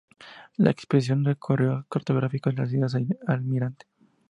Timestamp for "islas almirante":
2.73-3.85